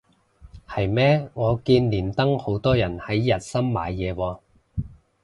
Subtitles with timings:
[0.67, 4.39] 係咩我見連登好多人係日森買嘢喎